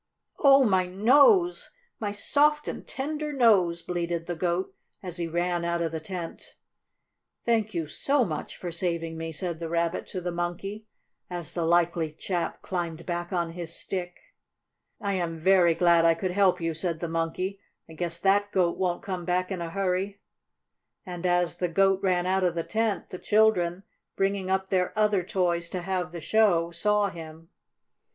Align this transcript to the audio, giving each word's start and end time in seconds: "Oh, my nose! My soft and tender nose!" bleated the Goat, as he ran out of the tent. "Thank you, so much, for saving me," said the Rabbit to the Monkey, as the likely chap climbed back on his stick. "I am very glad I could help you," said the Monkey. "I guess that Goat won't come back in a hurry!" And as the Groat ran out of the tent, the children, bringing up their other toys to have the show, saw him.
"Oh, 0.39 0.63
my 0.63 0.87
nose! 0.87 1.69
My 1.99 2.11
soft 2.11 2.67
and 2.67 2.87
tender 2.87 3.31
nose!" 3.31 3.83
bleated 3.83 4.25
the 4.25 4.33
Goat, 4.33 4.73
as 5.03 5.17
he 5.17 5.27
ran 5.27 5.63
out 5.63 5.79
of 5.79 5.91
the 5.91 5.99
tent. 5.99 6.55
"Thank 7.45 7.75
you, 7.75 7.85
so 7.85 8.25
much, 8.25 8.57
for 8.57 8.71
saving 8.71 9.15
me," 9.15 9.31
said 9.31 9.59
the 9.59 9.69
Rabbit 9.69 10.07
to 10.07 10.19
the 10.19 10.31
Monkey, 10.31 10.87
as 11.29 11.53
the 11.53 11.65
likely 11.67 12.11
chap 12.11 12.63
climbed 12.63 13.05
back 13.05 13.31
on 13.31 13.51
his 13.51 13.75
stick. 13.75 14.33
"I 14.99 15.13
am 15.13 15.37
very 15.37 15.75
glad 15.75 16.03
I 16.03 16.15
could 16.15 16.31
help 16.31 16.59
you," 16.59 16.73
said 16.73 16.99
the 16.99 17.07
Monkey. 17.07 17.59
"I 17.87 17.93
guess 17.93 18.17
that 18.21 18.51
Goat 18.51 18.79
won't 18.79 19.03
come 19.03 19.23
back 19.23 19.51
in 19.51 19.61
a 19.61 19.69
hurry!" 19.69 20.19
And 21.05 21.27
as 21.27 21.57
the 21.57 21.67
Groat 21.67 22.01
ran 22.01 22.25
out 22.25 22.43
of 22.43 22.55
the 22.55 22.63
tent, 22.63 23.11
the 23.11 23.19
children, 23.19 23.83
bringing 24.15 24.49
up 24.49 24.69
their 24.69 24.97
other 24.97 25.21
toys 25.21 25.69
to 25.69 25.83
have 25.83 26.11
the 26.11 26.21
show, 26.21 26.71
saw 26.71 27.11
him. 27.11 27.49